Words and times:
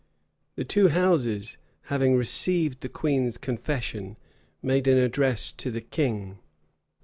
The 0.55 0.63
two 0.65 0.87
houses, 0.87 1.59
having 1.83 2.15
received 2.15 2.81
the 2.81 2.89
queen's 2.89 3.37
confession, 3.37 4.17
made 4.63 4.87
an 4.87 4.97
address 4.97 5.51
to 5.51 5.69
the 5.69 5.81
king. 5.81 6.39